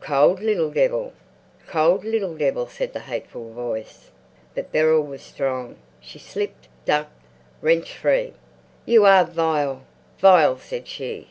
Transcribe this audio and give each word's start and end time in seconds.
"Cold 0.00 0.38
little 0.40 0.70
devil! 0.70 1.12
Cold 1.66 2.04
little 2.04 2.36
devil!" 2.36 2.64
said 2.68 2.92
the 2.92 3.00
hateful 3.00 3.52
voice. 3.52 4.12
But 4.54 4.70
Beryl 4.70 5.02
was 5.02 5.20
strong. 5.20 5.78
She 6.00 6.20
slipped, 6.20 6.68
ducked, 6.84 7.20
wrenched 7.60 7.94
free. 7.94 8.34
"You 8.86 9.04
are 9.04 9.24
vile, 9.24 9.82
vile," 10.20 10.58
said 10.58 10.86
she. 10.86 11.30